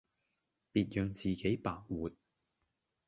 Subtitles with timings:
[0.73, 2.09] 別讓自己白活